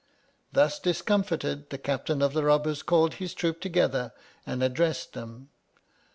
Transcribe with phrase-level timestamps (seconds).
[0.51, 4.13] Thus discomfited, the Captain of the Bob bers called his troop together
[4.47, 5.49] and addressed them.